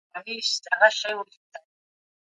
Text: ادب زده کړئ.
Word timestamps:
ادب 0.17 0.37
زده 0.55 0.69
کړئ. 0.97 1.15